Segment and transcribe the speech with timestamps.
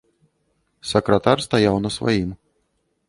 [0.91, 2.29] Сакратар стаяў на сваім.